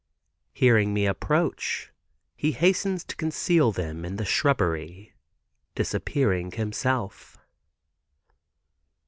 Hearing 0.53 0.95
me 0.95 1.05
approach, 1.05 1.91
he 2.35 2.53
hastens 2.53 3.03
to 3.03 3.15
conceal 3.15 3.71
them 3.71 4.03
in 4.03 4.15
the 4.15 4.25
shrubbery, 4.25 5.13
disappearing 5.75 6.53
himself. 6.53 7.37